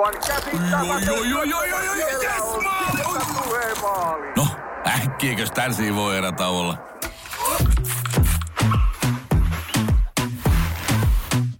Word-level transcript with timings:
Aivan 0.00 0.14
yes, 2.22 2.62
maali! 3.82 4.32
No, 4.36 4.46
äkkiäkös 4.86 5.50
tän 5.50 5.94
voi 5.94 6.16
erätä 6.16 6.48
olla? 6.48 6.78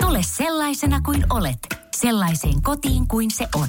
Tule 0.03 0.23
sellaisena 0.23 1.01
kuin 1.01 1.27
olet, 1.31 1.59
sellaiseen 1.97 2.63
kotiin 2.63 3.09
kuin 3.09 3.31
se 3.31 3.49
on. 3.55 3.69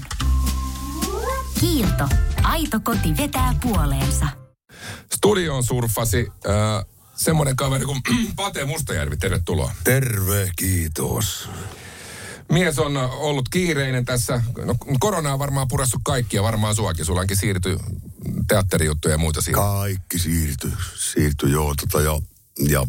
Kiilto. 1.60 2.08
Aito 2.44 2.79
koti 2.83 3.17
vetää 3.17 3.56
puoleensa. 3.62 4.28
Studioon 5.15 5.63
surffasi 5.63 6.28
äh, 6.47 6.85
semmoinen 7.15 7.56
kaveri 7.56 7.85
kuin 7.85 8.01
Pate 8.35 8.65
Mustajärvi. 8.65 9.17
Tervetuloa. 9.17 9.72
Terve, 9.83 10.51
kiitos. 10.56 11.49
Mies 12.52 12.79
on 12.79 12.97
ollut 12.97 13.49
kiireinen 13.49 14.06
tässä. 14.06 14.44
No, 14.65 14.76
korona 15.00 15.33
on 15.33 15.40
varmaan 15.40 15.68
purassut 15.68 16.02
kaikkia, 16.04 16.44
varmaan 16.44 16.76
suakin. 16.76 17.05
Sulla 17.05 17.22
onkin 17.22 17.38
siirty 17.38 17.80
teatterijuttuja 18.48 19.14
ja 19.14 19.18
muita 19.18 19.41
siinä. 19.41 19.62
Kaikki 19.62 20.20
siirtyi, 20.20 20.72
siirtyi 20.96 21.52
joo. 21.52 21.76
Tota, 21.76 22.02
ja, 22.02 22.22
ja 22.70 22.88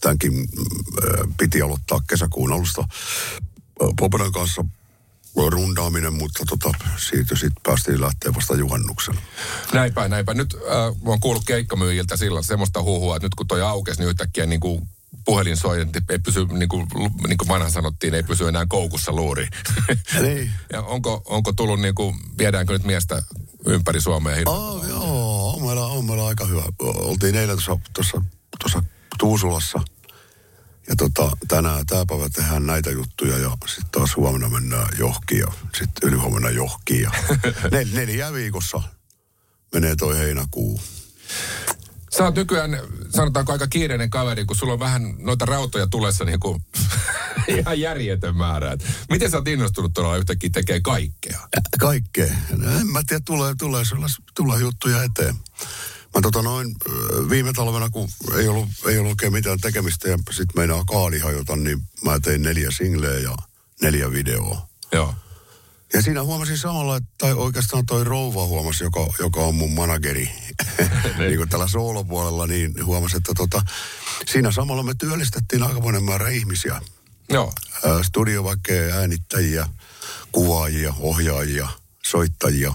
tämänkin 0.00 0.32
äh, 0.38 1.34
piti 1.38 1.62
aloittaa 1.62 2.00
kesäkuun 2.08 2.52
alusta 2.52 2.80
äh, 2.80 3.88
Popedan 3.98 4.32
kanssa 4.32 4.64
rundaaminen, 5.36 6.12
mutta 6.12 6.44
tota, 6.48 6.78
siitä 6.96 7.34
sitten 7.34 7.62
päästiin 7.62 8.00
lähteä 8.00 8.34
vasta 8.34 8.56
juhannuksena. 8.56 9.20
Näinpä, 9.72 10.08
näinpä. 10.08 10.34
Nyt 10.34 10.54
äh, 10.54 10.96
oon 11.04 11.20
kuullut 11.20 11.44
keikkamyyjiltä 11.44 12.16
silloin 12.16 12.44
semmoista 12.44 12.82
huhua, 12.82 13.16
että 13.16 13.26
nyt 13.26 13.34
kun 13.34 13.48
toi 13.48 13.62
aukesi, 13.62 14.00
niin 14.00 14.08
yhtäkkiä 14.08 14.46
niin 14.46 14.60
kuin 14.60 14.88
puhelin 15.24 15.56
soi, 15.56 15.80
että 15.80 16.00
ei 16.08 16.18
pysy, 16.18 16.46
niin 16.46 16.68
kuin, 16.68 16.86
niin 17.26 17.38
kuin 17.38 17.48
vanha 17.48 17.70
sanottiin, 17.70 18.14
ei 18.14 18.22
pysy 18.22 18.48
enää 18.48 18.66
koukussa 18.68 19.12
luuri. 19.12 19.48
Niin. 20.22 20.50
ja 20.72 20.82
onko, 20.82 21.22
onko 21.24 21.52
tullut, 21.52 21.80
niin 21.80 21.94
kuin, 21.94 22.16
viedäänkö 22.38 22.72
nyt 22.72 22.84
miestä 22.84 23.22
ympäri 23.66 24.00
Suomea? 24.00 24.36
Oh, 24.46 24.88
joo, 24.88 25.50
on 25.50 25.62
meillä, 25.62 25.86
on 25.86 26.04
meillä 26.04 26.26
aika 26.26 26.46
hyvä. 26.46 26.62
Oltiin 26.78 27.34
eilen 27.34 27.56
tuossa, 27.56 27.78
tuossa, 27.94 28.22
tuossa 28.60 28.82
Tuusulassa. 29.18 29.80
Ja 30.88 30.96
tota, 30.96 31.36
tänään, 31.48 31.86
tää 31.86 32.06
päivä 32.06 32.28
tehdään 32.28 32.66
näitä 32.66 32.90
juttuja 32.90 33.38
ja 33.38 33.50
sitten 33.66 33.90
taas 33.90 34.16
huomenna 34.16 34.48
mennään 34.48 34.88
johkiin 34.98 35.40
ja 35.40 35.52
sitten 35.78 36.08
ylihuomenna 36.08 36.50
johkiin. 36.50 37.02
Ja 37.02 37.10
nel, 37.72 37.88
neljä 37.92 38.32
viikossa 38.32 38.82
menee 39.74 39.96
toi 39.96 40.18
heinäkuu. 40.18 40.80
Sä 42.16 42.24
oot 42.24 42.34
nykyään, 42.34 42.78
sanotaanko 43.10 43.52
aika 43.52 43.66
kiireinen 43.66 44.10
kaveri, 44.10 44.44
kun 44.44 44.56
sulla 44.56 44.72
on 44.72 44.78
vähän 44.78 45.14
noita 45.18 45.44
rautoja 45.44 45.86
tulessa 45.86 46.24
niin 46.24 46.40
kuin 46.40 46.62
ihan 47.58 47.80
järjetön 47.80 48.36
määrä. 48.36 48.72
Et 48.72 48.84
miten 49.10 49.30
sä 49.30 49.36
oot 49.36 49.48
innostunut 49.48 49.92
tuolla 49.94 50.16
yhtäkkiä 50.16 50.50
tekee 50.52 50.80
kaikkea? 50.80 51.48
Kaikkea. 51.80 52.34
En 52.80 52.86
mä 52.86 53.02
tiedä, 53.06 53.22
tulee, 53.24 53.54
tulee, 53.58 53.82
tulee, 53.90 54.08
tulee 54.34 54.60
juttuja 54.60 55.02
eteen. 55.02 55.34
Mä 56.14 56.20
tota 56.22 56.42
noin 56.42 56.74
viime 57.30 57.52
talvena, 57.52 57.90
kun 57.90 58.08
ei 58.36 58.48
ollut, 58.48 58.68
ei 58.86 58.98
ollut 58.98 59.10
oikein 59.10 59.32
mitään 59.32 59.58
tekemistä 59.60 60.08
ja 60.08 60.18
sit 60.30 60.48
meinaa 60.56 60.84
kaali 60.84 61.18
hajota, 61.18 61.56
niin 61.56 61.82
mä 62.04 62.20
tein 62.20 62.42
neljä 62.42 62.70
singleä 62.70 63.18
ja 63.18 63.36
neljä 63.82 64.12
videoa. 64.12 64.68
Joo. 64.92 65.14
Ja 65.94 66.02
siinä 66.02 66.22
huomasin 66.22 66.58
samalla, 66.58 66.96
että 66.96 67.08
tai 67.18 67.32
oikeastaan 67.32 67.86
toi 67.86 68.04
rouva 68.04 68.46
huomasi, 68.46 68.84
joka, 68.84 69.12
joka 69.18 69.40
on 69.40 69.54
mun 69.54 69.74
manageri, 69.74 70.30
niin 71.18 71.36
kuin 71.36 71.48
tällä 71.48 71.68
soolopuolella, 71.68 72.46
niin 72.46 72.86
huomasi, 72.86 73.16
että 73.16 73.32
tota, 73.36 73.62
siinä 74.26 74.52
samalla 74.52 74.82
me 74.82 74.94
työllistettiin 74.98 75.62
aika 75.62 75.80
monen 75.80 76.04
määrä 76.04 76.28
ihmisiä. 76.28 76.80
Joo. 77.28 77.52
Ää, 77.84 78.02
Studioväkeä, 78.02 78.94
äänittäjiä, 78.96 79.68
kuvaajia, 80.32 80.94
ohjaajia, 80.98 81.68
soittajia. 82.06 82.74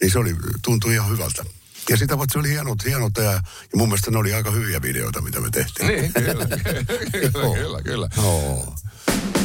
Niin 0.00 0.10
se 0.10 0.18
oli, 0.18 0.36
tuntui 0.64 0.94
ihan 0.94 1.10
hyvältä. 1.10 1.44
Ja 1.88 1.96
sitä 1.96 2.16
paitsi 2.16 2.32
se 2.32 2.38
oli 2.38 2.48
hienot, 2.48 2.84
hienot 2.84 3.12
ja, 3.16 3.22
ja 3.22 3.40
mun 3.74 3.88
mielestä 3.88 4.10
ne 4.10 4.18
oli 4.18 4.34
aika 4.34 4.50
hyviä 4.50 4.82
videoita, 4.82 5.20
mitä 5.20 5.40
me 5.40 5.50
tehtiin. 5.50 5.88
Niin, 5.88 6.12
kyllä, 6.12 6.46
kyllä, 6.46 7.54
kyllä, 7.54 7.82
kyllä. 7.82 8.08
Joo. 8.16 8.74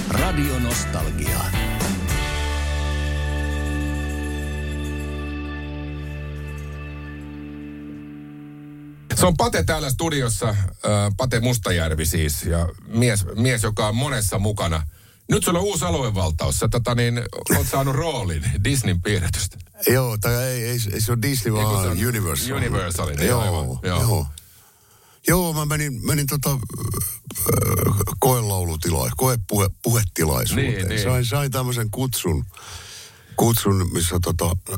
Radio 0.09 0.59
Nostalgia. 0.59 1.39
Se 9.25 9.27
on 9.27 9.37
Pate 9.37 9.63
täällä 9.63 9.89
studiossa, 9.89 10.55
Pate 11.17 11.39
Mustajärvi 11.39 12.05
siis, 12.05 12.43
ja 12.43 12.69
mies, 12.87 13.25
mies, 13.35 13.63
joka 13.63 13.87
on 13.87 13.95
monessa 13.95 14.39
mukana. 14.39 14.87
Nyt 15.29 15.43
sulla 15.43 15.59
on 15.59 15.65
uusi 15.65 15.85
aluevaltaus. 15.85 16.59
Sä 16.59 16.67
tota, 16.67 16.95
niin, 16.95 17.21
oot 17.57 17.67
saanut 17.67 17.95
roolin 17.95 18.43
Disneyn 18.63 19.01
piirretystä. 19.01 19.57
Joo, 19.87 20.17
tai 20.17 20.43
ei, 20.43 20.63
ei, 20.63 20.79
ei 20.93 21.01
se 21.01 21.11
ole 21.11 21.21
Disney, 21.21 21.57
Ei, 21.57 21.65
vaan 21.65 21.83
se 21.83 21.89
on 21.89 22.07
Universal. 22.07 22.57
Universal, 22.57 23.07
niin 23.07 23.27
joo, 23.27 23.41
aivan, 23.41 23.65
joo. 23.65 23.79
joo. 23.83 24.27
joo. 25.27 25.53
Mä 25.53 25.65
menin, 25.65 26.05
menin 26.05 26.27
tota, 26.27 26.51
äh, 26.51 26.59
koelaulutilaan, 28.19 29.11
koepuhetilaisuuteen. 29.17 30.73
Niin, 30.73 30.87
niin. 30.87 31.03
Sain, 31.03 31.25
sain 31.25 31.51
tämmöisen 31.51 31.91
kutsun, 31.91 32.45
kutsun, 33.35 33.89
missä 33.93 34.19
tota, 34.23 34.45
äh, 34.45 34.77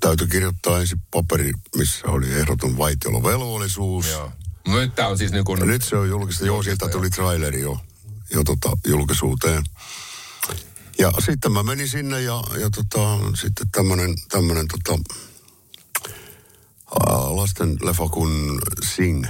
täytyy 0.00 0.26
kirjoittaa 0.26 0.80
ensin 0.80 1.02
paperi, 1.10 1.52
missä 1.76 2.06
oli 2.06 2.32
ehdoton 2.32 2.78
vaitiolovelvollisuus. 2.78 4.06
Joo. 4.06 4.32
No 4.68 4.76
nyt 4.76 4.94
tää 4.94 5.08
on 5.08 5.18
siis 5.18 5.32
niin 5.32 5.44
kuin... 5.44 5.66
Nyt 5.66 5.84
se 5.84 5.96
on 5.96 6.08
julkista. 6.08 6.46
Joo, 6.46 6.62
sieltä 6.62 6.88
tuli 6.88 7.10
traileri 7.10 7.60
jo, 7.60 7.78
jo 8.30 8.44
tota, 8.44 8.70
julkisuuteen. 8.86 9.64
Ja 10.98 11.12
sitten 11.24 11.52
mä 11.52 11.62
menin 11.62 11.88
sinne 11.88 12.22
ja, 12.22 12.42
ja 12.60 12.70
tota, 12.70 13.18
sitten 13.34 13.70
tämmönen, 13.70 14.14
tämmönen 14.28 14.66
tota, 14.68 14.98
ää, 17.00 17.36
lasten 17.36 17.76
leffa 17.82 18.08
kuin 18.08 18.60
Sing. 18.82 19.26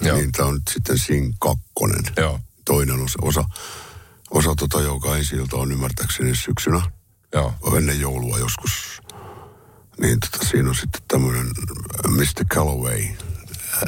Joo. 0.00 0.16
Niin 0.16 0.32
tää 0.32 0.46
on 0.46 0.54
nyt 0.54 0.68
sitten 0.72 0.98
Sing 0.98 1.34
2. 1.40 1.60
Joo. 2.16 2.40
Toinen 2.64 3.00
osa, 3.00 3.18
osa, 3.22 3.44
osa 4.30 4.54
tota, 4.54 4.80
joka 4.80 5.16
ensi 5.16 5.36
on 5.52 5.72
ymmärtääkseni 5.72 6.36
syksynä 6.36 6.97
Joo. 7.32 7.52
ennen 7.76 8.00
joulua 8.00 8.38
joskus. 8.38 9.00
Niin 10.00 10.18
tota, 10.20 10.46
siinä 10.46 10.68
on 10.68 10.74
sitten 10.74 11.02
tämmöinen 11.08 11.46
Mr. 12.08 12.44
Calloway. 12.54 13.04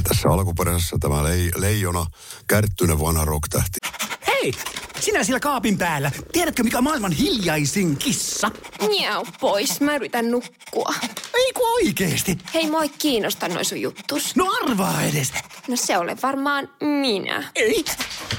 Tässä 0.09 0.29
alkuperäisessä 0.29 0.97
tämä 1.01 1.25
lei, 1.25 1.51
leijona, 1.57 2.07
kärttyinen 2.47 3.01
vanha 3.01 3.25
rocktähti. 3.25 3.79
Hei! 4.27 4.53
Sinä 5.01 5.25
siellä 5.25 5.41
kaapin 5.41 5.79
päällä. 5.79 6.11
Tiedätkö, 6.33 6.63
mikä 6.63 6.79
on 6.79 6.85
maailman 6.85 7.13
hiljaisin 7.13 7.97
kissa? 7.97 8.51
Miau 8.89 9.27
pois, 9.41 9.81
mä 9.81 9.97
yritän 9.97 10.31
nukkua. 10.31 10.95
Ei 11.35 11.53
kun 11.53 11.73
oikeesti. 11.75 12.39
Hei, 12.55 12.71
moi 12.71 12.89
kiinnosta 12.89 13.49
noin 13.49 13.65
sun 13.65 13.81
juttus. 13.81 14.37
No 14.37 14.47
arvaa 14.63 15.03
edes. 15.03 15.33
No 15.69 15.77
se 15.77 15.99
ole 15.99 16.17
varmaan 16.23 16.69
minä. 16.81 17.51
Ei. 17.55 17.85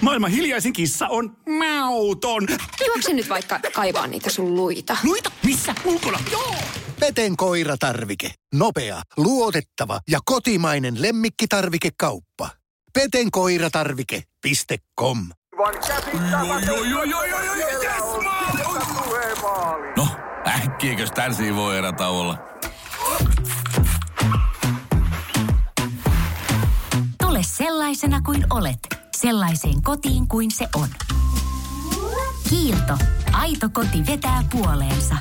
Maailman 0.02 0.32
hiljaisin 0.32 0.74
kissa 0.74 1.08
on 1.08 1.38
mauton. 1.60 2.48
Juokse 2.88 3.14
nyt 3.14 3.30
vaikka 3.30 3.60
kaivaa 3.74 4.08
niitä 4.08 4.30
sun 4.30 4.56
luita. 4.56 4.98
Luita? 5.04 5.32
Missä? 5.46 5.76
Ulkona? 5.86 6.20
Joo! 6.32 6.56
Peten 7.00 7.38
koiratarvike. 7.38 8.34
Nopea, 8.54 9.02
luotettava 9.18 10.00
ja 10.10 10.20
kotimainen 10.26 11.02
lemmikkitarvikekauppa. 11.02 12.50
Petenkoiratarvike.com. 12.94 15.28
No, 19.98 20.08
äkkiäkös 20.48 21.12
tän 21.12 21.36
voi 21.56 21.78
olla? 22.10 22.38
Tule 27.22 27.40
sellaisena 27.44 28.22
kuin 28.22 28.46
olet, 28.50 28.91
sellaiseen 29.22 29.82
kotiin 29.82 30.28
kuin 30.28 30.52
se 30.52 30.68
on. 30.76 30.90
Kiilto. 32.50 32.98
Aito 33.32 33.70
koti 33.70 34.06
vetää 34.08 34.44
puoleensa. 34.52 35.16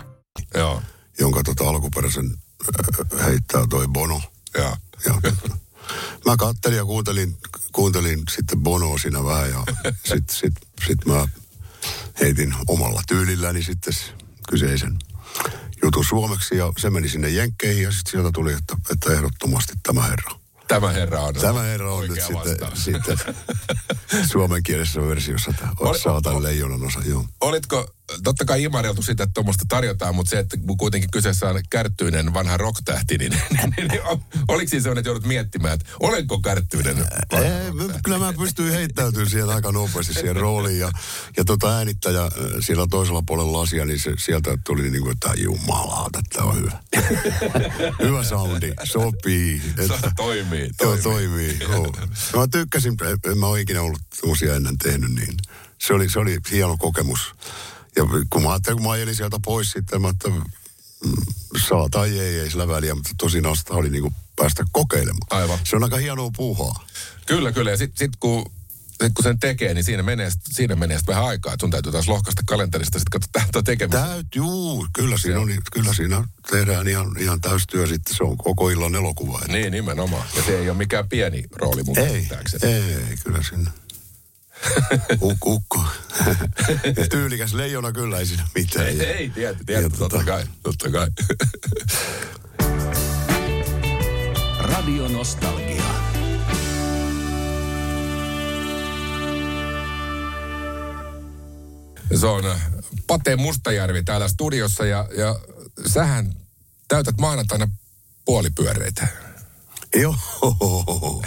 Joo. 0.54 0.82
jonka 1.20 1.42
tota 1.42 1.68
alkuperäisen 1.68 2.36
äh, 3.14 3.26
heittää 3.26 3.66
toi 3.70 3.88
Bono. 3.88 4.22
Joo. 4.58 4.76
Ja, 5.06 5.14
tota, 5.22 5.56
mä 6.26 6.36
kattelin 6.36 6.76
ja 6.76 6.84
kuuntelin, 6.84 7.36
kuuntelin 7.72 8.22
sitten 8.30 8.60
Bonoa 8.60 8.98
siinä 8.98 9.24
vähän 9.24 9.50
ja 9.50 9.64
sitten 10.08 10.36
sit, 10.36 10.54
sit 10.86 11.06
mä 11.06 11.28
heitin 12.20 12.54
omalla 12.68 13.02
tyylilläni 13.08 13.62
sitten 13.62 13.94
kyseisen 14.48 14.98
jutun 15.82 16.04
suomeksi 16.04 16.56
ja 16.56 16.72
se 16.78 16.90
meni 16.90 17.08
sinne 17.08 17.28
Jenkkeihin 17.28 17.82
ja 17.82 17.92
sitten 17.92 18.10
sieltä 18.10 18.30
tuli, 18.34 18.52
että, 18.52 18.76
että 18.92 19.12
ehdottomasti 19.12 19.72
tämä 19.82 20.02
herra. 20.02 20.39
Tämä 20.70 20.88
herra 20.92 21.20
on 21.20 21.34
Tämä 21.34 21.62
herra 21.62 21.92
on 21.92 22.08
nyt 22.08 22.22
sitten, 22.22 22.68
sitten 22.74 23.18
suomenkielisessä 24.32 25.02
versiossa, 25.02 25.50
että 25.50 25.68
Oli- 25.80 25.98
saatan 25.98 26.42
leijonan 26.42 26.84
osa, 26.84 27.00
joo. 27.04 27.24
Olitko 27.40 27.94
totta 28.24 28.44
kai 28.44 28.62
imareltu 28.62 29.02
sitä, 29.02 29.22
että 29.22 29.34
tuommoista 29.34 29.64
tarjotaan, 29.68 30.14
mutta 30.14 30.30
se, 30.30 30.38
että 30.38 30.56
kuitenkin 30.78 31.10
kyseessä 31.10 31.48
on 31.48 31.60
kärttyinen 31.70 32.34
vanha 32.34 32.56
rocktähti, 32.56 33.18
niin, 33.18 33.32
niin, 33.56 33.74
niin, 33.76 33.88
niin 33.88 34.00
oliko 34.48 34.70
siinä 34.70 34.82
sellainen, 34.82 35.00
että 35.00 35.08
joudut 35.08 35.26
miettimään, 35.26 35.74
että 35.74 35.86
olenko 36.00 36.40
kärttyinen? 36.40 36.98
Ei, 37.32 37.90
kyllä 38.04 38.18
mä 38.18 38.32
pystyin 38.32 38.72
heittäytymään 38.72 39.30
siihen 39.30 39.50
aika 39.50 39.72
nopeasti 39.72 40.14
siihen 40.14 40.36
rooliin. 40.36 40.78
Ja, 40.78 40.90
ja 41.36 41.44
tota 41.44 41.76
äänittäjä 41.76 42.30
siellä 42.60 42.86
toisella 42.90 43.22
puolella 43.26 43.60
lasia, 43.60 43.84
niin 43.84 44.00
se, 44.00 44.12
sieltä 44.18 44.58
tuli 44.66 44.90
niin 44.90 45.02
kuin, 45.02 45.12
että 45.12 45.32
jumalauta, 45.36 46.20
tämä 46.32 46.46
on 46.46 46.56
hyvä. 46.56 46.78
hyvä 48.06 48.24
soundi, 48.24 48.72
sopii. 48.84 49.62
Se 49.76 50.10
toimii, 50.16 50.70
Joo, 50.80 50.96
toimii. 50.96 51.02
toimii. 51.02 51.56
Joo. 51.60 51.92
Mä 52.36 52.46
tykkäsin, 52.50 52.96
en 53.30 53.38
mä 53.38 53.46
ole 53.46 53.60
ikinä 53.60 53.82
ollut 53.82 54.00
uusia 54.22 54.54
ennen 54.54 54.78
tehnyt, 54.78 55.10
niin 55.14 55.36
se 55.78 55.94
oli, 55.94 56.10
se 56.10 56.18
oli 56.18 56.38
hieno 56.50 56.76
kokemus. 56.76 57.34
Ja 57.96 58.04
kun 58.30 58.42
mä 58.42 58.50
ajattelin, 58.50 58.76
kun 58.76 58.86
mä 58.86 58.92
ajelin 58.92 59.16
sieltä 59.16 59.38
pois 59.44 59.70
sitten, 59.70 60.02
mä 60.02 60.08
mm, 60.28 60.42
saa 61.68 61.88
tai 61.90 62.18
ei, 62.18 62.40
ei 62.40 62.50
sillä 62.50 62.68
väliä, 62.68 62.94
mutta 62.94 63.10
tosi 63.18 63.40
nasta 63.40 63.74
oli 63.74 63.90
niin 63.90 64.02
kuin 64.02 64.14
päästä 64.36 64.64
kokeilemaan. 64.72 65.26
Aivan. 65.42 65.58
Se 65.64 65.76
on 65.76 65.84
aika 65.84 65.96
hienoa 65.96 66.30
puuhaa. 66.36 66.86
Kyllä, 67.26 67.52
kyllä. 67.52 67.70
Ja 67.70 67.76
sitten 67.76 67.98
sit, 67.98 68.12
kun, 68.20 68.52
sit, 69.02 69.12
kun 69.14 69.22
sen 69.22 69.38
tekee, 69.38 69.74
niin 69.74 69.84
siinä 69.84 70.02
menee, 70.02 70.30
siinä 70.50 70.76
menee 70.76 70.98
vähän 71.06 71.24
aikaa. 71.24 71.52
Että 71.54 71.62
sun 71.62 71.70
täytyy 71.70 71.92
taas 71.92 72.08
lohkaista 72.08 72.42
kalenterista, 72.46 72.98
sitten 72.98 73.10
katsoa 73.20 73.30
tähtää 73.32 73.62
tekemistä. 73.62 74.06
Täyt, 74.06 74.26
juu, 74.34 74.86
kyllä 74.92 75.18
siinä, 75.18 75.40
on, 75.40 75.48
kyllä 75.72 75.94
siinä 75.94 76.24
tehdään 76.50 76.88
ihan, 76.88 77.16
ihan 77.18 77.40
täystyö 77.40 77.86
sitten. 77.86 78.16
Se 78.16 78.24
on 78.24 78.36
koko 78.36 78.70
illan 78.70 78.94
elokuva. 78.94 79.38
että- 79.40 79.52
Niin, 79.52 79.72
nimenomaan. 79.72 80.26
Ja 80.36 80.42
se 80.42 80.58
ei 80.58 80.70
ole 80.70 80.78
mikään 80.78 81.08
pieni 81.08 81.44
rooli 81.52 81.82
mun 81.82 81.98
Ei, 81.98 82.28
ei, 82.62 83.16
kyllä. 83.24 83.40
Ukko, 85.20 85.50
ukko. 85.50 85.84
Tyylikäs 87.10 87.54
leijona 87.54 87.92
kyllä, 87.92 88.18
ei 88.18 88.26
siinä 88.26 88.46
mitään. 88.54 88.86
Ei, 88.86 89.00
ei 89.00 89.30
tiedä, 89.30 89.56
Ja 89.68 89.90
totta 89.90 90.18
tota- 90.18 90.24
kai, 90.24 90.44
totta 90.62 90.90
kai. 90.90 91.08
Radio 94.72 95.08
Nostalgia. 95.08 95.82
Se 102.20 102.26
on 102.26 102.46
äh, 102.46 102.60
Pate 103.06 103.36
Mustajärvi 103.36 104.02
täällä 104.02 104.28
studiossa 104.28 104.86
ja, 104.86 105.08
ja 105.18 105.40
sähän 105.86 106.36
täytät 106.88 107.18
maanantaina 107.20 107.68
puolipyöreitä. 108.24 109.06
Joo. 109.94 110.14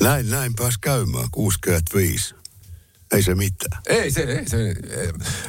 Näin, 0.00 0.30
näin 0.30 0.54
pääs 0.54 0.78
käymään, 0.80 1.28
65. 1.30 2.34
Ei 3.12 3.22
se 3.22 3.34
mitään. 3.34 3.82
Ei 3.86 4.10
se, 4.10 4.22
ei 4.22 4.48
se. 4.48 4.74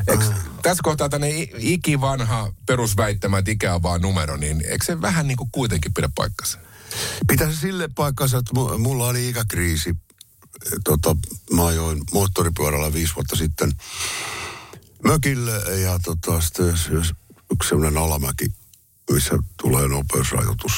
Eks, 0.08 0.26
tässä 0.62 0.84
kohtaa 0.84 1.10
tänne 1.10 1.30
ikivanha 1.58 2.54
perusväittämä, 2.66 3.38
että 3.38 3.52
ikä 3.52 3.76
on 3.76 3.84
vaan 3.84 4.02
numero, 4.02 4.38
niin 4.38 4.62
eikö 4.66 4.86
se 4.86 5.02
vähän 5.02 5.28
niin 5.28 5.38
kuin 5.38 5.50
kuitenkin 5.52 5.94
pidä 5.94 6.10
paikkansa? 6.16 6.60
Pitäisi 7.28 7.58
sille 7.58 7.90
paikkansa, 7.96 8.38
että 8.38 8.52
mu- 8.58 8.78
mulla 8.78 9.08
oli 9.08 9.30
ikäkriisi. 9.30 9.96
Tota, 10.84 11.16
mä 11.54 11.66
ajoin 11.66 12.02
moottoripyörällä 12.14 12.94
viisi 12.94 13.16
vuotta 13.16 13.36
sitten 13.36 13.72
mökille 15.04 15.76
ja 15.82 16.00
tota, 16.00 16.42
sitten 16.42 16.68
yksi 17.52 17.70
sellainen 17.70 18.04
alamäki, 18.04 18.46
missä 19.12 19.36
tulee 19.62 19.88
nopeusrajoitus 19.88 20.74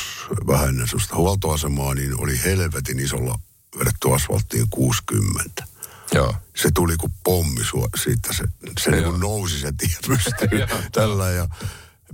vähän 0.47 0.69
ennen 0.69 0.87
huoltoasemaa, 1.15 1.93
niin 1.93 2.21
oli 2.21 2.43
helvetin 2.43 2.99
isolla 2.99 3.39
vedetty 3.79 4.13
asfalttiin 4.13 4.67
60. 4.69 5.72
Joo. 6.13 6.35
se 6.55 6.69
tuli 6.73 6.97
kuin 6.97 7.13
pommi 7.23 7.63
sua, 7.65 7.87
siitä 8.03 8.33
se, 8.33 8.43
se 8.79 8.91
niin 8.91 9.03
kuin 9.03 9.19
nousi 9.19 9.59
se 9.59 9.73
tie 9.77 9.95
pystyyn 10.07 10.69
tällä 10.91 11.29
ja 11.29 11.47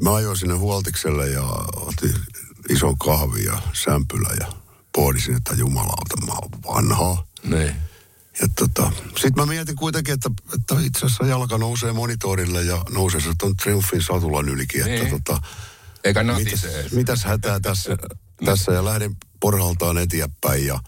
mä 0.03 0.15
ajoin 0.15 0.37
sinne 0.37 0.55
huoltikselle 0.55 1.27
ja 1.27 1.43
otin 1.75 2.15
ison 2.69 2.97
kahvin 2.97 3.45
ja 3.45 3.61
sämpylä 3.73 4.29
ja 4.39 4.47
pohdisin, 4.95 5.35
että 5.35 5.53
jumalauta 5.53 6.25
mä 6.25 6.33
oon 6.33 6.49
vanha. 6.67 7.25
Niin. 7.43 7.75
Ja 8.41 8.47
tota, 8.55 8.91
sitten 9.05 9.33
mä 9.35 9.45
mietin 9.45 9.75
kuitenkin, 9.75 10.13
että, 10.13 10.29
että 10.55 10.75
itse 10.79 11.05
asiassa 11.05 11.25
jalka 11.25 11.57
nousee 11.57 11.91
monitorille 11.93 12.63
ja 12.63 12.83
nousee 12.89 13.21
se 13.21 13.29
tuon 13.39 13.55
Triumfin 13.55 14.01
satulan 14.01 14.49
ylikin, 14.49 14.81
että 14.81 15.03
Niin. 15.03 15.21
tota, 15.23 15.41
Eikä 16.03 16.23
mitäs, 16.23 16.65
mitäs 16.91 17.23
hätää 17.23 17.59
tässä, 17.59 17.97
tässä 18.45 18.71
ja 18.71 18.85
lähdin 18.85 19.17
porhaltaan 19.39 19.97
eteenpäin 19.97 20.65
ja 20.65 20.79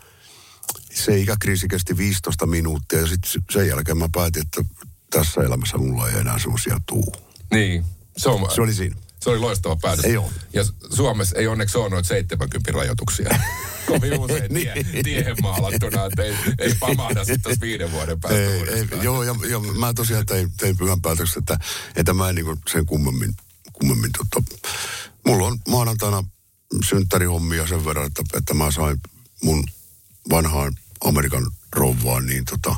se 0.93 1.17
ikäkriisi 1.19 1.67
kesti 1.67 1.97
15 1.97 2.45
minuuttia 2.45 2.99
ja 2.99 3.07
sitten 3.07 3.31
sen 3.51 3.67
jälkeen 3.67 3.97
mä 3.97 4.09
päätin, 4.13 4.41
että 4.41 4.61
tässä 5.09 5.41
elämässä 5.41 5.77
mulla 5.77 6.09
ei 6.09 6.19
enää 6.19 6.39
semmoisia 6.39 6.77
tuu. 6.85 7.15
Niin. 7.51 7.85
Se, 8.17 8.29
on, 8.29 8.51
Se 8.55 8.61
oli 8.61 8.73
siinä. 8.73 8.95
se 9.23 9.29
oli 9.29 9.39
loistava 9.39 9.75
päätös. 9.75 10.05
Ei 10.05 10.17
oo. 10.17 10.31
Ja 10.53 10.63
Suomessa 10.93 11.37
ei 11.37 11.47
onneksi 11.47 11.77
ole 11.77 11.89
noita 11.89 12.07
70 12.07 12.71
rajoituksia. 12.71 13.29
Kovin 13.87 14.19
usein 14.19 14.53
tie, 14.53 14.73
Niin. 14.73 15.03
tiehen 15.03 15.35
maalattuna, 15.41 16.05
että 16.05 16.23
ei, 16.23 16.35
ei 16.59 16.75
pamahda 16.79 17.25
sitten 17.25 17.57
viiden 17.61 17.91
vuoden 17.91 18.19
päästä. 18.19 18.39
Ei, 18.39 18.69
ei, 18.69 18.87
joo, 19.01 19.23
ja, 19.23 19.35
ja 19.49 19.59
mä 19.59 19.93
tosiaan 19.93 20.25
tein, 20.25 20.51
tein 20.57 20.77
pyhän 20.77 21.01
päätöksen, 21.01 21.39
että, 21.39 21.59
että 21.95 22.13
mä 22.13 22.29
en 22.29 22.35
niin 22.35 22.57
sen 22.71 22.85
kummemmin, 22.85 23.33
kummemmin 23.73 24.11
tota, 24.17 24.43
mulla 25.27 25.47
on 25.47 25.59
maanantaina 25.67 26.23
synttärihommia 26.89 27.67
sen 27.67 27.85
verran, 27.85 28.07
että, 28.07 28.21
että 28.37 28.53
mä 28.53 28.71
sain 28.71 28.97
mun 29.43 29.63
vanhaan 30.29 30.73
Amerikan 31.05 31.51
rouvaan, 31.75 32.25
niin 32.25 32.45
tota, 32.45 32.75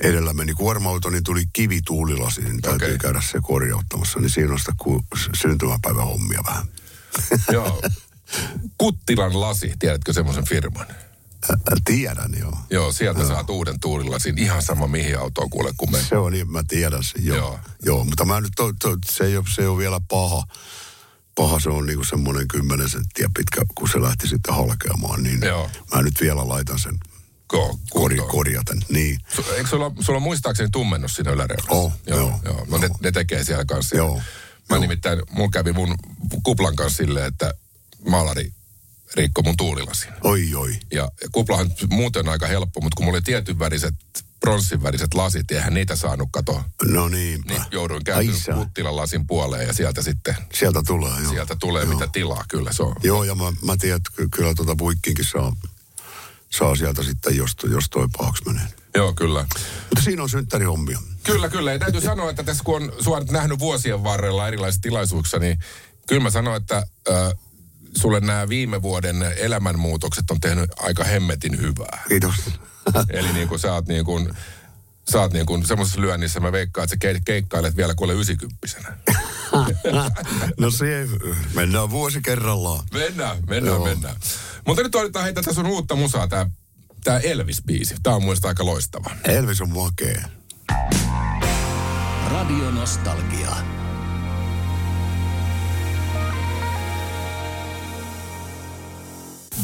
edellä 0.00 0.32
meni 0.32 0.54
kuorma-auto, 0.54 1.10
niin 1.10 1.24
tuli 1.24 1.44
kivi 1.52 1.80
tuulilasi, 1.82 2.40
niin 2.40 2.60
täytyy 2.60 2.86
Okei. 2.86 2.98
käydä 2.98 3.20
se 3.20 3.38
korjauttamassa. 3.42 4.20
Niin 4.20 4.30
siinä 4.30 4.52
on 4.52 4.58
sitä 4.58 4.72
ku, 4.76 5.04
syntymäpäivän 5.34 6.06
hommia 6.06 6.42
vähän. 6.46 6.66
Joo. 7.52 7.82
Kuttilan 8.78 9.40
lasi, 9.40 9.72
tiedätkö 9.78 10.12
semmoisen 10.12 10.44
firman? 10.44 10.86
Tiedän, 11.84 12.30
joo. 12.38 12.58
Joo, 12.70 12.92
sieltä 12.92 13.26
saat 13.26 13.50
uuden 13.50 13.80
tuulilasin. 13.80 14.38
Ihan 14.38 14.62
sama 14.62 14.86
mihin 14.86 15.18
autoon 15.18 15.50
kuule, 15.50 15.72
kun 15.76 15.92
me... 15.92 15.98
Se 16.02 16.16
on 16.16 16.32
niin, 16.32 16.50
mä 16.50 16.62
tiedän 16.68 17.04
sen, 17.04 17.26
joo. 17.26 17.36
Joo. 17.36 17.48
Joo, 17.48 17.60
joo 17.82 18.04
mutta 18.04 18.24
mä 18.24 18.40
nyt, 18.40 18.52
to, 18.56 18.72
to, 18.72 18.96
se, 19.10 19.24
ei 19.24 19.36
ole, 19.36 19.44
se 19.54 19.62
ei 19.62 19.68
ole 19.68 19.78
vielä 19.78 20.00
paha. 20.08 20.44
Paha 21.34 21.60
se 21.60 21.68
on 21.68 21.86
niinku 21.86 22.04
semmoinen 22.04 22.48
10 22.48 22.88
senttiä 22.88 23.30
pitkä, 23.36 23.62
kun 23.74 23.88
se 23.88 24.02
lähti 24.02 24.28
sitten 24.28 24.54
halkeamaan, 24.54 25.22
niin 25.22 25.42
Joo. 25.42 25.70
mä 25.94 26.02
nyt 26.02 26.14
vielä 26.20 26.48
laitan 26.48 26.78
sen 26.78 26.98
Ko, 27.50 27.78
kori, 27.90 28.16
korjaten. 28.16 28.82
Niin, 28.88 29.18
Su- 29.36 29.52
Eikö 29.52 29.68
sulla, 29.68 29.92
sulla 30.00 30.16
on 30.16 30.22
muistaakseni 30.22 30.68
tummennus 30.72 31.14
siinä 31.14 31.30
yläreunassa? 31.30 31.72
Oo, 31.72 31.92
joo. 32.06 32.18
joo, 32.18 32.40
joo. 32.44 32.66
No 32.70 32.78
ne, 32.78 32.86
joo. 32.86 32.96
ne 33.02 33.12
tekee 33.12 33.44
siellä 33.44 33.64
kanssa. 33.64 33.96
Joo, 33.96 34.14
Mä 34.16 34.22
joo. 34.76 34.80
nimittäin, 34.80 35.22
mun 35.30 35.50
kävi 35.50 35.72
mun 35.72 35.94
kuplan 36.42 36.76
kanssa 36.76 36.96
silleen, 36.96 37.26
että 37.26 37.54
maalari 38.08 38.52
rikkoi 39.14 39.44
mun 39.44 39.56
tuulilasin. 39.56 40.12
oi 40.24 40.54
oi. 40.54 40.78
Ja, 40.92 41.02
ja 41.22 41.28
kuplahan 41.32 41.70
muuten 41.90 42.26
on 42.28 42.32
aika 42.32 42.46
helppo, 42.46 42.80
mutta 42.80 42.96
kun 42.96 43.04
mulla 43.04 43.16
oli 43.16 43.22
tietyn 43.22 43.58
väriset, 43.58 43.94
pronssin 44.40 44.82
väriset 44.82 45.14
lasit, 45.14 45.50
eihän 45.50 45.74
niitä 45.74 45.96
saanut 45.96 46.28
katoa. 46.32 46.64
No 46.84 47.08
niinpä. 47.08 47.52
Niin 47.52 47.62
jouduin 47.70 48.02
sä. 48.40 48.52
Kuttilan 48.52 48.96
lasin 48.96 49.26
puoleen 49.26 49.66
ja 49.66 49.72
sieltä 49.72 50.02
sitten, 50.02 50.36
Sieltä 50.54 50.82
tulee, 50.86 51.20
joo. 51.22 51.32
sieltä 51.32 51.56
tulee 51.60 51.84
joo. 51.84 51.92
mitä 51.94 52.08
tilaa, 52.12 52.44
kyllä 52.48 52.72
se 52.72 52.82
on. 52.82 52.96
Joo, 53.02 53.24
ja 53.24 53.34
mä, 53.34 53.44
mä 53.62 53.76
tiedän, 53.76 53.96
että 53.96 54.10
ky- 54.16 54.28
kyllä 54.28 54.54
tuota 54.54 54.76
puikkiinkin 54.76 55.24
saa, 55.24 55.56
saa 56.50 56.76
sieltä 56.76 57.02
sitten, 57.02 57.36
jos, 57.36 57.56
jos 57.70 57.84
toi 57.90 58.08
pahaksi 58.18 58.42
menee. 58.46 58.66
Joo, 58.94 59.12
kyllä. 59.12 59.42
Mutta 59.42 60.04
siinä 60.04 60.22
on 60.22 60.28
synttärihommia. 60.28 60.98
Kyllä, 61.22 61.48
kyllä. 61.48 61.72
Ja 61.72 61.78
täytyy 61.78 62.00
sanoa, 62.00 62.30
että 62.30 62.42
tässä 62.42 62.64
kun 62.64 62.82
on 62.82 62.92
sua 63.00 63.20
nyt 63.20 63.30
nähnyt 63.30 63.58
vuosien 63.58 64.04
varrella 64.04 64.48
erilaisissa 64.48 64.82
tilaisuuksissa, 64.82 65.38
niin 65.38 65.58
kyllä 66.08 66.22
mä 66.22 66.30
sanon, 66.30 66.56
että 66.56 66.76
äh, 66.76 67.32
sulle 67.96 68.20
nämä 68.20 68.48
viime 68.48 68.82
vuoden 68.82 69.22
elämänmuutokset 69.36 70.30
on 70.30 70.40
tehnyt 70.40 70.70
aika 70.76 71.04
hemmetin 71.04 71.60
hyvää. 71.60 72.02
Kiitos. 72.08 72.34
Eli 73.10 73.32
niin 73.32 73.48
kuin 73.48 73.58
sä 73.58 73.74
oot 73.74 73.88
niin 73.88 74.04
kuin, 74.04 74.30
sä 75.12 75.20
oot 75.20 75.32
niin 75.32 75.46
kuin 75.46 75.66
semmoisessa 75.66 76.00
lyönnissä, 76.00 76.40
mä 76.40 76.52
veikkaan, 76.52 76.84
että 76.84 77.06
sä 77.06 77.12
ke- 77.12 77.22
keikkailet 77.24 77.76
vielä 77.76 77.94
kuule 77.94 78.12
90 78.12 78.56
no 80.60 80.70
se, 80.70 81.08
mennään 81.54 81.90
vuosi 81.90 82.20
kerrallaan. 82.22 82.84
Mennään, 82.92 83.36
mennään, 83.48 83.76
Joo. 83.76 83.84
mennään. 83.84 84.16
Mutta 84.66 84.82
nyt 84.82 84.94
otetaan 84.94 85.24
heitä 85.24 85.42
tässä 85.42 85.60
on 85.60 85.66
uutta 85.66 85.96
musaa, 85.96 86.28
tää, 86.28 86.50
tää 87.04 87.18
Elvis-biisi. 87.18 87.94
Tää 88.02 88.14
on 88.14 88.22
mielestä 88.22 88.48
aika 88.48 88.64
loistava. 88.64 89.10
Elvis 89.24 89.60
on 89.60 89.70
makea. 89.70 90.28
Radio 92.30 92.70
Nostalgia. 92.70 93.56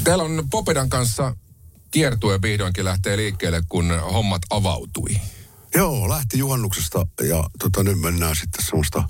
Täällä 0.05 0.25
on 0.25 0.47
Popedan 0.51 0.89
kanssa 0.89 1.37
kiertue 1.91 2.43
vihdoinkin 2.43 2.85
lähtee 2.85 3.17
liikkeelle, 3.17 3.63
kun 3.69 4.01
hommat 4.13 4.43
avautui. 4.51 5.21
Joo, 5.75 6.09
lähti 6.09 6.39
juhannuksesta 6.39 7.07
ja 7.29 7.45
tota, 7.59 7.83
nyt 7.83 8.01
mennään 8.01 8.37
sitten 8.37 8.65
semmoista 8.65 9.05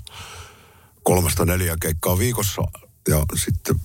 kolmesta 1.07 1.45
neljä 1.45 1.75
keikkaa 1.81 2.17
viikossa. 2.17 2.61
Ja 3.07 3.25
sitten 3.35 3.75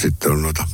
sitten 0.00 0.32
on 0.32 0.42
noita 0.42 0.68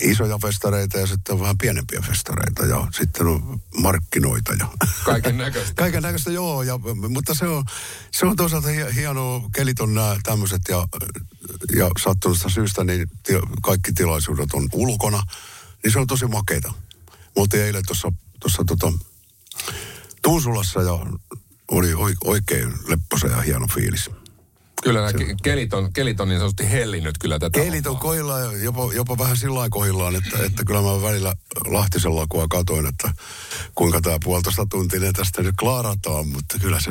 isoja 0.00 0.38
festareita 0.38 0.98
ja 0.98 1.06
sitten 1.06 1.34
on 1.34 1.40
vähän 1.40 1.58
pienempiä 1.58 2.00
festareita 2.00 2.66
ja 2.66 2.86
sitten 2.90 3.26
on 3.26 3.60
markkinoita 3.76 4.52
ja 4.52 4.68
Kaiken 5.04 5.38
näköistä. 5.38 5.74
Kaiken 5.82 6.02
näköistä 6.02 6.30
joo, 6.30 6.62
ja, 6.62 6.78
mutta 7.08 7.34
se 7.34 7.46
on, 7.48 7.64
se 8.10 8.26
on 8.26 8.36
toisaalta 8.36 8.68
hi- 8.68 8.94
hienoa, 8.94 9.48
kelit 9.54 9.80
on 9.80 9.94
nämä 9.94 10.16
tämmöiset 10.22 10.62
ja, 10.68 10.88
ja 11.76 11.90
sattuneesta 12.02 12.48
syystä 12.48 12.84
niin 12.84 13.10
kaikki 13.62 13.92
tilaisuudet 13.92 14.52
on 14.52 14.68
ulkona, 14.72 15.22
niin 15.84 15.92
se 15.92 15.98
on 15.98 16.06
tosi 16.06 16.26
makeita. 16.26 16.72
Me 17.10 17.42
oltiin 17.42 17.62
eilen 17.62 17.82
tuossa 17.86 18.12
tuossa 18.40 18.64
tota, 18.66 18.92
Tuusulassa 20.22 20.82
ja 20.82 21.06
oli 21.68 21.94
oi- 21.94 22.16
oikein 22.24 22.72
lepposa 22.86 23.26
ja 23.26 23.40
hieno 23.40 23.66
fiilis. 23.74 24.10
Kyllä 24.82 25.00
nämä 25.00 25.12
ke- 25.12 25.36
kelit 25.42 25.74
on, 25.74 25.92
kelit 25.92 26.20
on 26.20 26.28
niin 26.28 26.38
sanotusti 26.38 26.70
hellinnyt 26.70 27.18
kyllä 27.18 27.38
tätä. 27.38 27.60
Kelit 27.60 27.86
on 27.86 27.96
koillaan 27.96 28.42
ja 28.42 28.58
jopa, 28.58 28.92
jopa 28.94 29.18
vähän 29.18 29.36
sillä 29.36 29.54
lailla 29.54 29.70
kohillaan, 29.70 30.16
että, 30.16 30.38
että 30.44 30.64
kyllä 30.64 30.82
mä 30.82 31.02
välillä 31.02 31.34
Lahtisella 31.66 32.26
kun 32.28 32.48
katoin, 32.48 32.86
että 32.86 33.12
kuinka 33.74 34.00
tämä 34.00 34.16
puolitoista 34.24 34.66
tuntinen 34.70 35.12
tästä 35.12 35.42
nyt 35.42 35.54
klaarataan, 35.60 36.28
mutta 36.28 36.58
kyllä 36.60 36.80
se, 36.80 36.90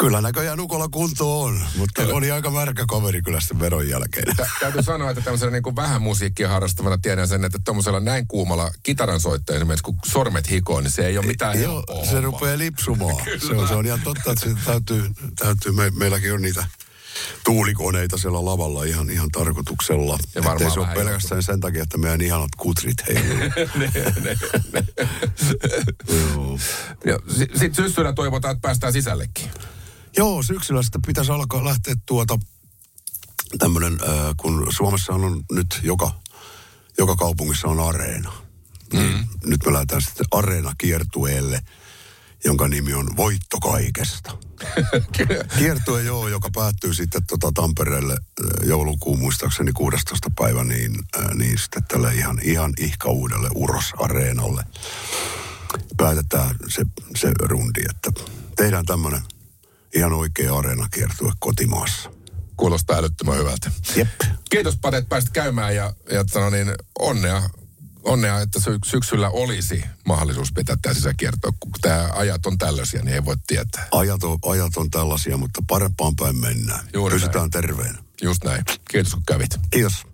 kyllä 0.00 0.20
näköjään 0.20 0.58
nukolla 0.58 0.88
kunto 0.88 1.42
on, 1.42 1.60
mutta 1.76 2.02
Kyllä. 2.02 2.14
oli 2.14 2.30
aika 2.30 2.50
märkä 2.50 2.84
kaveri 2.88 3.22
kyllä 3.22 3.40
sitten 3.40 3.60
veron 3.60 3.88
jälkeen. 3.88 4.36
Tä, 4.36 4.48
täytyy 4.60 4.82
sanoa, 4.82 5.10
että 5.10 5.22
tämmöisellä 5.22 5.52
niin 5.52 5.62
kuin 5.62 5.76
vähän 5.76 6.02
musiikkia 6.02 6.48
harrastavana 6.48 6.98
tiedän 6.98 7.28
sen, 7.28 7.44
että 7.44 7.58
tuommoisella 7.64 8.00
näin 8.00 8.26
kuumalla 8.28 8.70
kitaransoittaja 8.82 9.56
esimerkiksi, 9.56 9.82
kun 9.84 9.98
sormet 10.06 10.50
hikoo, 10.50 10.80
niin 10.80 10.90
se 10.90 11.06
ei 11.06 11.18
ole 11.18 11.26
mitään 11.26 11.62
Joo, 11.62 11.84
se 11.88 11.94
hommaa. 12.04 12.20
rupeaa 12.20 12.58
lipsumaan. 12.58 13.24
Se 13.48 13.54
on, 13.54 13.68
se 13.68 13.74
on 13.74 13.86
ihan 13.86 14.00
totta, 14.04 14.32
että 14.32 14.46
täytyy, 14.64 15.10
täytyy 15.38 15.72
me, 15.72 15.90
meilläkin 15.90 16.34
on 16.34 16.42
niitä 16.42 16.64
tuulikoneita 17.44 18.18
siellä 18.18 18.44
lavalla 18.44 18.84
ihan, 18.84 19.10
ihan 19.10 19.28
tarkoituksella. 19.32 20.18
Ja 20.34 20.44
varmaan 20.44 20.56
Ettei 20.56 20.70
se 20.70 20.80
ole 20.80 20.86
vähän 20.88 21.04
pelkästään 21.04 21.42
sen 21.42 21.60
takia, 21.60 21.82
että 21.82 21.98
meidän 21.98 22.20
ihanat 22.20 22.50
kutrit 22.56 22.96
heiluu. 23.08 23.38
Joo. 26.34 26.58
Ja 27.04 27.18
si- 27.28 27.58
Sitten 27.58 27.74
syssyllä 27.84 28.12
toivotaan, 28.12 28.52
että 28.52 28.62
päästään 28.62 28.92
sisällekin. 28.92 29.50
Joo, 30.16 30.42
syksyllä 30.42 30.82
sitten 30.82 31.02
pitäisi 31.02 31.32
alkaa 31.32 31.64
lähteä 31.64 31.94
tuota 32.06 32.38
tämmöinen, 33.58 33.92
äh, 33.92 34.34
kun 34.36 34.66
Suomessa 34.76 35.12
on 35.12 35.44
nyt 35.52 35.80
joka, 35.82 36.20
joka 36.98 37.16
kaupungissa 37.16 37.68
on 37.68 37.80
areena. 37.80 38.32
Mm. 38.94 39.28
Nyt 39.44 39.60
me 39.66 39.72
lähdetään 39.72 40.02
sitten 40.02 40.26
areena 40.30 40.72
kiertueelle, 40.78 41.60
jonka 42.44 42.68
nimi 42.68 42.94
on 42.94 43.16
Voitto 43.16 43.58
kaikesta. 43.58 44.38
Kiertue 45.58 46.02
joo, 46.02 46.28
joka 46.28 46.50
päättyy 46.54 46.94
sitten 46.94 47.26
tota 47.26 47.52
Tampereelle 47.54 48.16
joulukuun 48.62 49.18
muistaakseni 49.18 49.72
16. 49.72 50.30
päivä, 50.38 50.64
niin, 50.64 50.98
äh, 51.18 51.34
niin 51.34 51.58
sitten 51.58 51.84
tälle 51.84 52.14
ihan, 52.14 52.40
ihan 52.42 52.72
ihka 52.78 53.08
uudelle 53.08 53.48
Uros-areenalle 53.54 54.64
päätetään 55.96 56.56
se, 56.68 56.82
se 57.16 57.32
rundi, 57.40 57.80
että 57.90 58.12
tehdään 58.56 58.86
tämmöinen 58.86 59.22
ihan 59.94 60.12
oikea 60.12 60.56
areenakiertue 60.58 61.32
kotimaassa. 61.38 62.10
Kuulostaa 62.56 62.96
älyttömän 62.98 63.38
hyvältä. 63.38 63.70
Jep. 63.96 64.08
Kiitos 64.50 64.76
Pate, 64.76 64.96
että 64.96 65.08
pääsit 65.08 65.30
käymään 65.30 65.74
ja, 65.76 65.92
ja 66.12 66.24
sano 66.26 66.50
niin, 66.50 66.74
onnea, 66.98 67.42
onnea, 68.02 68.40
että 68.40 68.60
sy- 68.60 68.78
syksyllä 68.86 69.30
olisi 69.30 69.84
mahdollisuus 70.06 70.52
pitää 70.52 70.76
tämä 70.82 70.94
sisäkierto. 70.94 71.52
Kun 71.60 71.72
tämä 71.80 72.08
ajat 72.12 72.46
on 72.46 72.58
tällaisia, 72.58 73.02
niin 73.02 73.14
ei 73.14 73.24
voi 73.24 73.36
tietää. 73.46 73.88
Ajat 73.92 74.24
on, 74.24 74.38
ajat 74.46 74.76
on 74.76 74.90
tällaisia, 74.90 75.36
mutta 75.36 75.62
parempaan 75.68 76.16
päin 76.16 76.40
mennään. 76.40 76.88
Juuri 76.94 77.14
Pysytään 77.14 77.42
näin. 77.42 77.50
terveenä. 77.50 77.98
Just 78.22 78.44
näin. 78.44 78.64
Kiitos 78.90 79.14
kun 79.14 79.22
kävit. 79.26 79.58
Kiitos. 79.70 80.06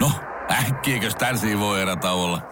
No, 0.00 0.12
äkkiäkös 0.50 1.14
tän 1.14 1.40
voi 1.58 1.82
erätauolla? 1.82 2.51